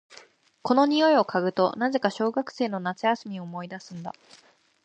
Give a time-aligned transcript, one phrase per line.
[0.63, 4.15] この匂いを嗅ぐと、なぜか小学生の夏休みを思い出すんだ。